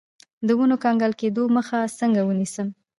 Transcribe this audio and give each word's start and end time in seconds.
د 0.47 0.49
ونو 0.57 0.77
د 0.79 0.81
کنګل 0.83 1.11
کیدو 1.21 1.43
مخه 1.57 1.79
څنګه 1.99 2.21
ونیسم؟ 2.23 2.67